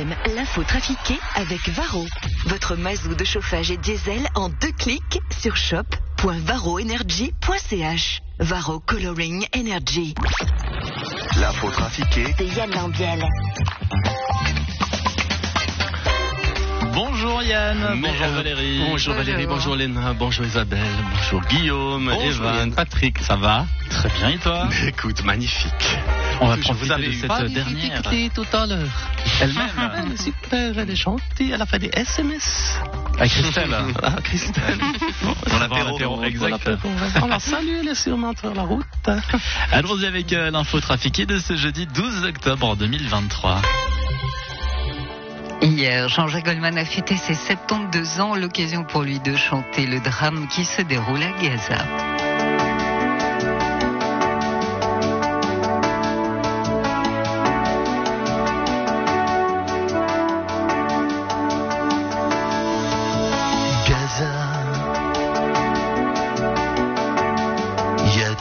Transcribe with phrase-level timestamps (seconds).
[0.00, 2.06] FM, l'info trafiquée avec Varro.
[2.46, 8.22] Votre mazou de chauffage et diesel en deux clics sur shop.varroenergy.ch.
[8.38, 10.14] Varro Coloring Energy.
[11.38, 13.22] L'info trafiquée De Yann Lambiel.
[16.94, 18.82] Bonjour Yann, bonjour Valérie.
[18.88, 20.80] bonjour Valérie, bonjour Léna, bonjour Isabelle,
[21.14, 22.72] bonjour Guillaume, Bonjour, Evan, Yann.
[22.72, 23.66] Patrick, ça va?
[23.90, 24.66] Très bien, et toi?
[24.86, 25.98] Écoute, magnifique.
[26.40, 28.02] On va profiter vous de cette dernière.
[28.34, 29.10] tout à l'heure.
[29.40, 32.78] Elle-même Elle est super, elle est gentille, elle a fait des SMS.
[33.18, 33.70] Avec Christelle.
[34.02, 34.78] Ah, Christelle.
[35.50, 36.22] Dans l'apéro.
[36.24, 36.70] Exact.
[37.22, 38.86] On la salue, elle est sûrement sur la route.
[39.72, 43.60] Allons-y avec euh, l'info trafiquée de ce jeudi 12 octobre 2023.
[45.62, 50.48] Hier, Jean-Jacques Goldman a fêté ses 72 ans, l'occasion pour lui de chanter le drame
[50.48, 51.32] qui se déroule à.
[51.42, 52.19] Gaza.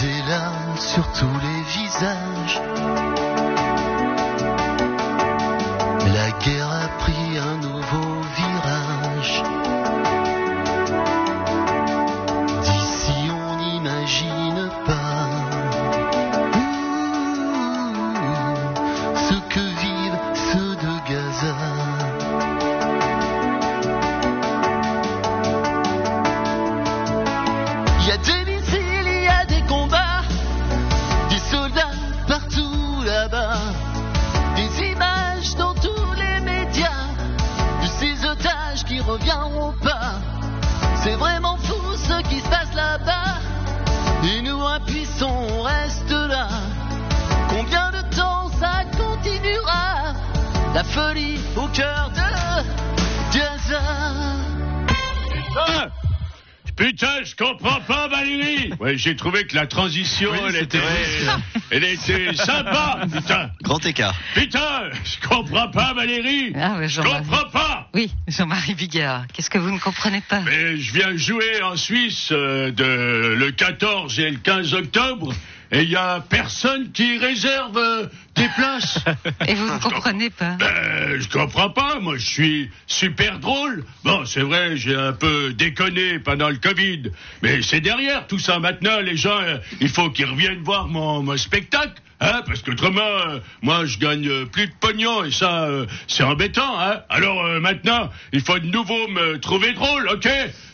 [0.00, 3.23] Des larmes sur tous les visages.
[44.74, 46.48] Nous impuissants on reste là.
[47.48, 50.14] Combien de temps ça continuera?
[50.74, 53.80] La folie au cœur de Gaza.
[56.76, 58.72] Putain, je comprends pas, Valérie.
[58.80, 60.80] Ouais, j'ai trouvé que la transition, Oui, elle, était,
[61.70, 63.00] elle était sympa.
[63.12, 64.14] Putain, Grand écart.
[64.34, 66.52] putain, je comprends pas, Valérie.
[66.60, 67.88] Ah ouais, Je comprends pas.
[67.94, 72.30] Oui, Jean-Marie Bigard, qu'est-ce que vous ne comprenez pas Mais je viens jouer en Suisse
[72.32, 75.32] euh, de le 14 et le 15 octobre,
[75.70, 78.98] et il y a personne qui réserve euh, des places.
[79.46, 82.00] Et vous ne comprenez pas Ben, je comprends pas.
[82.00, 83.84] Moi, je suis super drôle.
[84.04, 87.10] Bon, c'est vrai, j'ai un peu déconné pendant le Covid.
[87.42, 88.58] Mais c'est derrière tout ça.
[88.58, 92.00] Maintenant, les gens, euh, il faut qu'ils reviennent voir mon, mon spectacle.
[92.20, 96.22] Hein, parce qu'autrement, euh, moi, je gagne euh, plus de pognon et ça, euh, c'est
[96.22, 96.80] embêtant.
[96.80, 97.00] Hein.
[97.08, 100.28] Alors euh, maintenant, il faut de nouveau me trouver drôle, ok?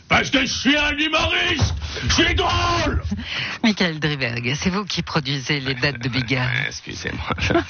[0.07, 1.73] Parce que je suis un humoriste.
[2.07, 3.01] Je suis drôle.
[3.63, 6.49] Michael Driberg, c'est vous qui produisez les dates de Bigard.
[6.49, 6.69] Ouais,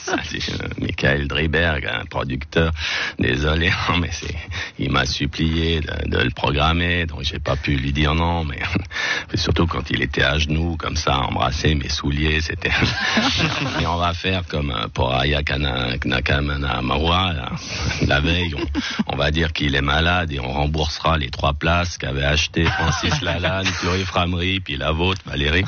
[0.51, 2.71] Euh, Michael Driberg, un producteur.
[3.19, 4.35] Désolé, mais c'est,
[4.79, 8.59] il m'a supplié de, le programmer, donc j'ai pas pu lui dire non, mais
[9.35, 12.71] surtout quand il était à genoux, comme ça, embrasser mes souliers, c'était.
[13.81, 17.51] Et on va faire comme euh, pour Aya Kana- Nakamana Marwa, là.
[18.07, 18.55] la veille,
[19.07, 23.21] on, va dire qu'il est malade et on remboursera les trois places qu'avait acheté Francis
[23.21, 25.65] Lalanne, Chloé Framery, puis la vôtre, Valérie.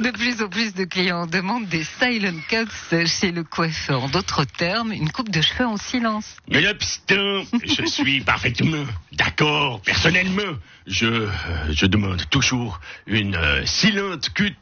[0.00, 4.04] De plus en plus de clients demandent des silent cuts chez le coiffeur.
[4.04, 6.36] En d'autres termes, une coupe de cheveux en silence.
[6.48, 9.80] Mais là, putain, je suis parfaitement d'accord.
[9.82, 11.28] Personnellement, je, euh,
[11.70, 14.54] je demande toujours une euh, silente cut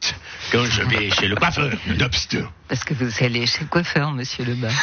[0.51, 1.71] quand je vais chez le coiffeur.
[1.87, 2.49] Nonobstant.
[2.73, 4.73] Parce que vous allez chez le coiffeur, monsieur Lebas.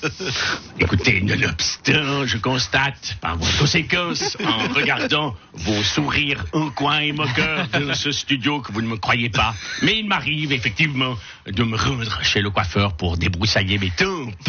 [0.80, 7.68] Écoutez, nonobstant, je constate par vos conséquences en regardant vos sourires en coin et moqueurs
[7.68, 9.54] dans ce studio que vous ne me croyez pas.
[9.82, 11.14] Mais il m'arrive effectivement
[11.46, 14.32] de me rendre chez le coiffeur pour débroussailler mes tempes.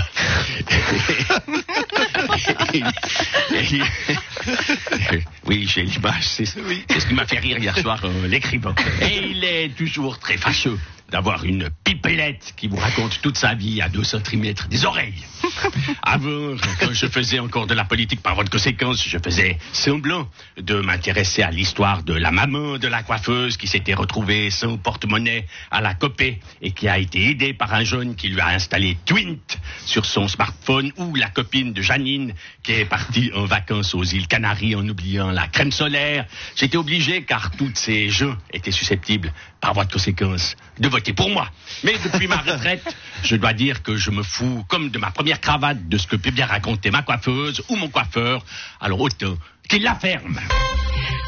[5.48, 8.74] oui, j'ai l'image, c'est c'est ce qui m'a fait rire hier soir, euh, l'écrivain.
[9.02, 10.80] Et il est toujours très fâcheux
[11.14, 15.24] d'avoir une pipelette qui vous raconte toute sa vie à deux centimètres des oreilles.
[16.02, 20.28] Avant, quand je faisais encore de la politique par voie de conséquence, je faisais semblant
[20.58, 25.46] de m'intéresser à l'histoire de la maman de la coiffeuse qui s'était retrouvée sans porte-monnaie
[25.70, 28.98] à la copée et qui a été aidée par un jeune qui lui a installé
[29.06, 32.34] Twint sur son smartphone ou la copine de Janine
[32.64, 36.26] qui est partie en vacances aux îles Canaries en oubliant la crème solaire.
[36.56, 39.32] J'étais obligé car toutes ces gens étaient susceptibles
[39.62, 41.50] par voie de conséquence de voter pour moi.
[41.84, 45.42] Mais depuis ma retraite, je dois dire que je me fous comme de ma première
[45.42, 48.46] cravate de ce que peut bien raconter ma coiffeuse ou mon coiffeur.
[48.80, 49.36] Alors autant
[49.68, 50.40] qu'il la ferme.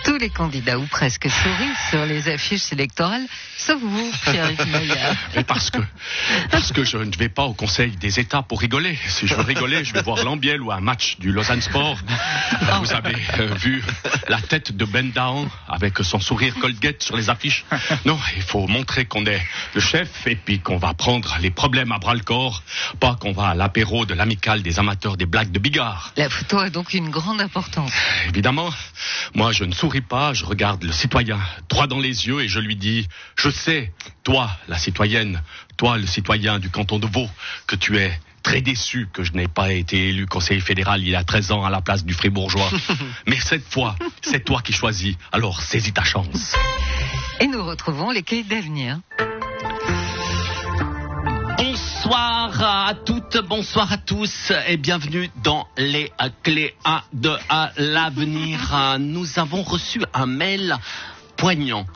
[0.06, 3.26] Tous les candidats, ou presque, sourient sur les affiches électorales,
[3.58, 5.16] sauf vous, Pierre-Yves Maillard.
[5.36, 5.80] Et parce que,
[6.52, 9.00] parce que je ne vais pas au Conseil des États pour rigoler.
[9.08, 11.98] Si je veux rigoler, je vais voir Lambiel ou un match du Lausanne Sport.
[12.82, 13.84] Vous avez euh, vu
[14.28, 17.66] la tête de Ben Dahan avec son sourire Colgate sur les affiches.
[18.06, 19.42] Non, il faut montrer qu'on est
[19.74, 22.62] le chef et puis qu'on va prendre les problèmes à bras le corps,
[23.00, 26.14] pas qu'on va à l'apéro de l'amicale des amateurs des blagues de Bigard.
[26.16, 27.92] La photo a donc une grande importance.
[28.28, 28.70] Évidemment,
[29.34, 31.40] moi je ne souris pas, je regarde le citoyen
[31.70, 33.92] droit dans les yeux et je lui dis, je sais,
[34.24, 35.42] toi, la citoyenne,
[35.78, 37.30] toi, le citoyen du canton de Vaud,
[37.68, 41.16] que tu es très déçu que je n'ai pas été élu conseiller fédéral il y
[41.16, 42.70] a 13 ans à la place du Fribourgeois.
[43.28, 46.56] Mais cette fois, c'est toi qui choisis, alors saisis ta chance.
[47.40, 49.00] Et nous retrouvons les clés d'avenir.
[52.06, 56.12] Bonsoir à toutes, bonsoir à tous et bienvenue dans les
[56.44, 58.60] clés A de à l'avenir.
[59.00, 60.76] Nous avons reçu un mail
[61.36, 61.88] poignant,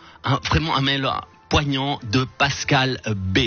[0.49, 1.07] vraiment un mail
[1.49, 3.39] poignant de Pascal B.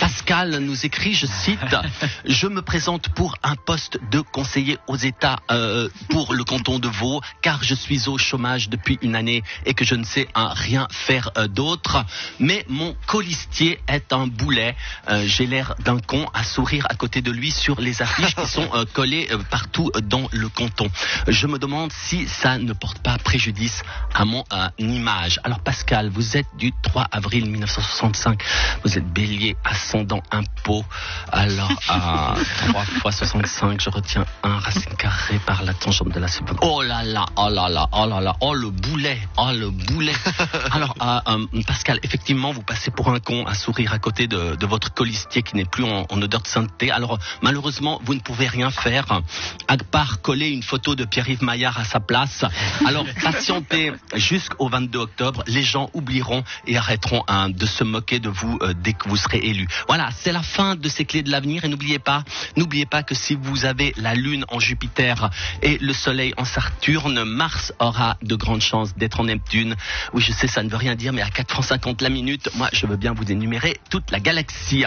[0.00, 1.58] Pascal nous écrit, je cite,
[2.24, 6.88] Je me présente pour un poste de conseiller aux États euh, pour le canton de
[6.88, 10.88] Vaud, car je suis au chômage depuis une année et que je ne sais rien
[10.90, 12.04] faire euh, d'autre.
[12.40, 14.76] Mais mon colistier est un boulet.
[15.08, 18.46] Euh, J'ai l'air d'un con à sourire à côté de lui sur les affiches qui
[18.46, 20.88] sont collées partout dans le canton.
[21.28, 23.82] Je me demande si ça ne porte pas préjudice
[24.14, 24.44] à mon
[24.78, 25.40] image.
[25.44, 28.42] Alors Pascal, vous êtes du 3 avril 1965.
[28.84, 30.84] Vous êtes bélier ascendant impôt.
[31.32, 32.34] Alors à
[32.68, 36.58] 3 fois 65, je retiens un racine carrée par la tangente de la seconde.
[36.62, 40.14] Oh là là, oh là là, oh là là, oh le boulet, oh le boulet.
[40.72, 44.56] Alors euh, euh, Pascal, effectivement, vous passez pour un con à sourire à côté de,
[44.56, 46.90] de votre colistier qui n'est plus en, en odeur de sainteté.
[46.90, 49.20] Alors malheureusement, vous ne pouvez rien faire
[49.68, 52.44] à part coller une photo de Pierre-Yves Maillard à sa place.
[52.86, 58.28] Alors patientez jusqu'au 22 octobre, les gens oublieront et arrêteront hein, de se moquer de
[58.28, 59.66] vous euh, dès que vous serez élu.
[59.86, 62.24] Voilà, c'est la fin de ces clés de l'avenir et n'oubliez pas,
[62.56, 65.30] n'oubliez pas que si vous avez la Lune en Jupiter
[65.62, 69.76] et le Soleil en Saturne, Mars aura de grandes chances d'être en Neptune.
[70.12, 72.50] Oui, je sais, ça ne veut rien dire, mais à 4 francs 50 la minute,
[72.54, 74.84] moi, je veux bien vous énumérer toute la galaxie.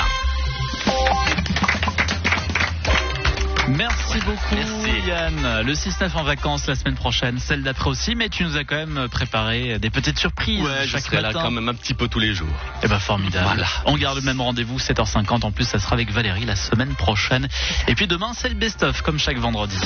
[3.70, 5.08] Merci beaucoup Merci.
[5.08, 5.62] Yann.
[5.66, 8.76] Le 6-9 en vacances la semaine prochaine, celle d'après aussi, mais tu nous as quand
[8.76, 11.40] même préparé des petites surprises Ouais, je chaque là matin.
[11.44, 12.48] quand même un petit peu tous les jours.
[12.84, 13.46] Eh ben formidable.
[13.46, 13.68] Voilà.
[13.86, 15.46] On garde le même rendez-vous 7h50.
[15.46, 17.48] En plus, ça sera avec Valérie la semaine prochaine.
[17.88, 19.78] Et puis demain, c'est le best-of comme chaque vendredi.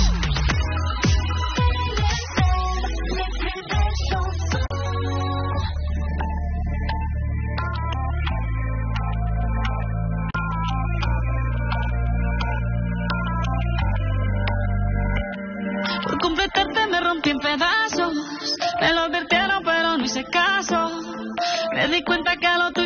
[17.24, 18.14] En pedazos.
[18.80, 20.90] Me lo advirtieron, pero no hice caso.
[21.74, 22.77] Me di cuenta que lo.